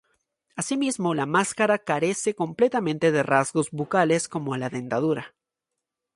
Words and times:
Así 0.55 0.77
mismo 0.77 1.13
la 1.13 1.27
máscara 1.27 1.77
carece 1.77 2.33
completamente 2.33 3.11
de 3.11 3.21
rasgos 3.21 3.69
bucales 3.69 4.27
como 4.27 4.57
la 4.57 4.67
dentadura. 4.71 5.35